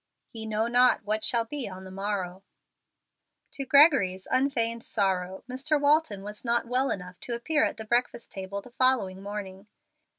[0.33, 2.41] "Ye know not what shall be on the morrow."
[3.51, 5.79] To Gregory's unfeigned sorrow Mr.
[5.79, 9.67] Walton was not well enough to appear at the breakfast table the following morning.